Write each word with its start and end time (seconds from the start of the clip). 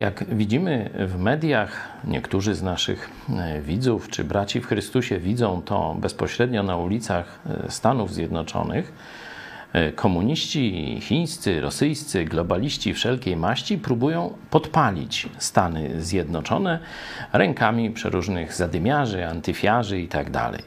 Jak 0.00 0.34
widzimy 0.34 0.90
w 1.08 1.18
mediach, 1.18 1.88
niektórzy 2.04 2.54
z 2.54 2.62
naszych 2.62 3.10
e, 3.36 3.60
widzów 3.60 4.08
czy 4.08 4.24
braci 4.24 4.60
w 4.60 4.66
Chrystusie 4.66 5.18
widzą 5.18 5.62
to 5.62 5.96
bezpośrednio 5.98 6.62
na 6.62 6.76
ulicach 6.76 7.40
e, 7.46 7.70
Stanów 7.70 8.14
Zjednoczonych. 8.14 8.92
E, 9.72 9.92
komuniści 9.92 10.98
chińscy, 11.00 11.60
rosyjscy, 11.60 12.24
globaliści 12.24 12.94
wszelkiej 12.94 13.36
maści 13.36 13.78
próbują 13.78 14.34
podpalić 14.50 15.28
Stany 15.38 16.02
Zjednoczone 16.02 16.78
rękami 17.32 17.90
przeróżnych 17.90 18.54
zadymiarzy, 18.54 19.26
antyfiarzy 19.26 20.00
itd. 20.00 20.30
Tak 20.30 20.62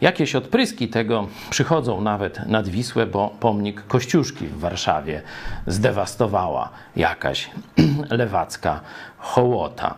Jakieś 0.00 0.34
odpryski 0.34 0.88
tego 0.88 1.28
przychodzą 1.50 2.00
nawet 2.00 2.46
nad 2.46 2.68
Wisłę, 2.68 3.06
bo 3.06 3.36
pomnik 3.40 3.86
Kościuszki 3.86 4.46
w 4.46 4.58
Warszawie 4.58 5.22
zdewastowała 5.66 6.70
jakaś 6.96 7.50
lewacka 8.10 8.80
hołota. 9.18 9.94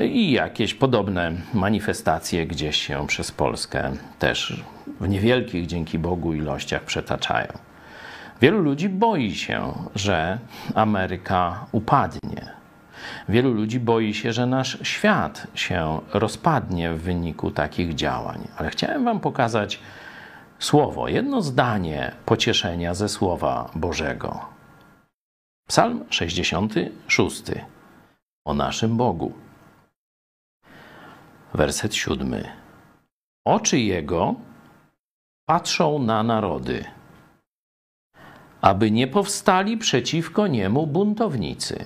I 0.00 0.32
jakieś 0.32 0.74
podobne 0.74 1.32
manifestacje 1.54 2.46
gdzieś 2.46 2.76
się 2.76 3.06
przez 3.06 3.32
Polskę 3.32 3.92
też 4.18 4.62
w 5.00 5.08
niewielkich, 5.08 5.66
dzięki 5.66 5.98
Bogu, 5.98 6.34
ilościach 6.34 6.82
przetaczają. 6.82 7.67
Wielu 8.40 8.62
ludzi 8.62 8.88
boi 8.88 9.34
się, 9.34 9.72
że 9.94 10.38
Ameryka 10.74 11.66
upadnie. 11.72 12.52
Wielu 13.28 13.52
ludzi 13.52 13.80
boi 13.80 14.14
się, 14.14 14.32
że 14.32 14.46
nasz 14.46 14.78
świat 14.82 15.46
się 15.54 16.00
rozpadnie 16.12 16.92
w 16.92 17.02
wyniku 17.02 17.50
takich 17.50 17.94
działań. 17.94 18.48
Ale 18.56 18.70
chciałem 18.70 19.04
Wam 19.04 19.20
pokazać 19.20 19.80
słowo, 20.58 21.08
jedno 21.08 21.42
zdanie 21.42 22.12
pocieszenia 22.24 22.94
ze 22.94 23.08
Słowa 23.08 23.70
Bożego. 23.74 24.40
Psalm 25.68 26.04
66 26.10 27.42
o 28.46 28.54
naszym 28.54 28.96
Bogu. 28.96 29.32
Werset 31.54 31.94
siódmy. 31.94 32.48
Oczy 33.46 33.78
Jego 33.78 34.34
patrzą 35.46 35.98
na 35.98 36.22
narody 36.22 36.97
aby 38.68 38.90
nie 38.90 39.06
powstali 39.06 39.76
przeciwko 39.76 40.46
niemu 40.46 40.86
buntownicy. 40.86 41.84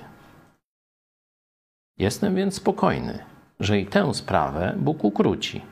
Jestem 1.98 2.34
więc 2.34 2.54
spokojny, 2.54 3.18
że 3.60 3.80
i 3.80 3.86
tę 3.86 4.14
sprawę 4.14 4.74
Bóg 4.76 5.04
ukróci. 5.04 5.62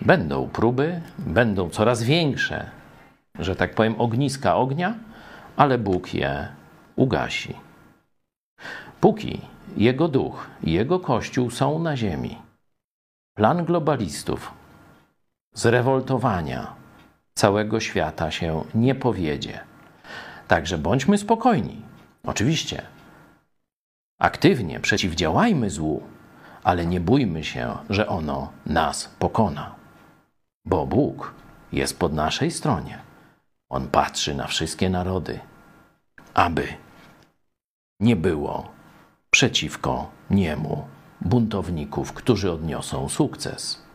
Będą 0.00 0.48
próby, 0.48 1.00
będą 1.18 1.70
coraz 1.70 2.02
większe, 2.02 2.70
że 3.38 3.56
tak 3.56 3.74
powiem, 3.74 4.00
ogniska 4.00 4.56
ognia, 4.56 4.94
ale 5.56 5.78
Bóg 5.78 6.14
je 6.14 6.48
ugasi. 6.96 7.54
Póki 9.00 9.40
Jego 9.76 10.08
duch 10.08 10.46
i 10.62 10.72
Jego 10.72 11.00
kościół 11.00 11.50
są 11.50 11.78
na 11.78 11.96
ziemi, 11.96 12.36
plan 13.36 13.64
globalistów, 13.64 14.52
zrewoltowania, 15.54 16.85
całego 17.36 17.80
świata 17.80 18.30
się 18.30 18.64
nie 18.74 18.94
powiedzie. 18.94 19.60
Także 20.48 20.78
bądźmy 20.78 21.18
spokojni. 21.18 21.82
Oczywiście, 22.24 22.82
aktywnie 24.18 24.80
przeciwdziałajmy 24.80 25.70
złu, 25.70 26.02
ale 26.62 26.86
nie 26.86 27.00
bójmy 27.00 27.44
się, 27.44 27.76
że 27.90 28.08
ono 28.08 28.52
nas 28.66 29.14
pokona. 29.18 29.74
Bo 30.64 30.86
Bóg 30.86 31.34
jest 31.72 31.98
po 31.98 32.08
naszej 32.08 32.50
stronie. 32.50 32.98
On 33.68 33.88
patrzy 33.88 34.34
na 34.34 34.46
wszystkie 34.46 34.90
narody, 34.90 35.40
aby 36.34 36.68
nie 38.00 38.16
było 38.16 38.68
przeciwko 39.30 40.10
niemu 40.30 40.88
buntowników, 41.20 42.12
którzy 42.12 42.52
odniosą 42.52 43.08
sukces. 43.08 43.85